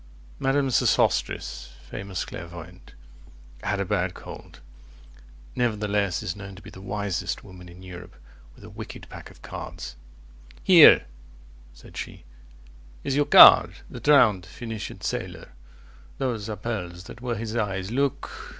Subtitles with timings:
[0.39, 2.93] Madame Sosostris, famous clairvoyante,
[3.61, 4.59] Had a bad cold,
[5.55, 8.13] nevertheless Is known to be the wisest woman in Europe,
[8.55, 9.95] 45 With a wicked pack of cards.
[10.63, 11.05] Here,
[11.75, 12.23] said she,
[13.03, 15.49] Is your card, the drowned Phoenician Sailor,
[16.17, 17.91] (Those are pearls that were his eyes.
[17.91, 18.31] Look!)